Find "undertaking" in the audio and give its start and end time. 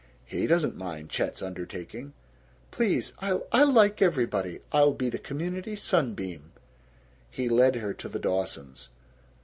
1.43-2.13